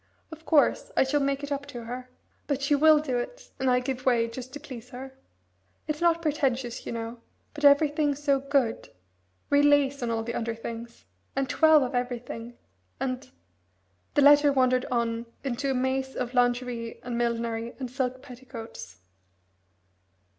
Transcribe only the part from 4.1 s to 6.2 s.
just to please her. It's